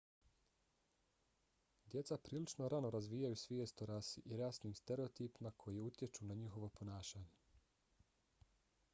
djeca 1.91 2.17
prilično 2.29 2.69
rano 2.73 2.89
razvijaju 2.95 3.35
svijest 3.41 3.81
o 3.85 3.87
rasi 3.91 4.23
i 4.25 4.37
rasnim 4.39 4.73
stereotipima 4.79 5.51
koji 5.57 5.79
utječu 5.89 6.25
na 6.25 6.33
njihovo 6.41 6.69
ponašanje 6.69 7.29